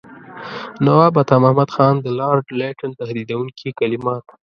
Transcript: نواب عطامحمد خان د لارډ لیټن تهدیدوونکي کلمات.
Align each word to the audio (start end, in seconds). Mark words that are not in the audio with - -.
نواب 0.85 1.13
عطامحمد 1.23 1.69
خان 1.75 1.93
د 2.01 2.07
لارډ 2.19 2.45
لیټن 2.59 2.91
تهدیدوونکي 3.01 3.67
کلمات. 3.79 4.25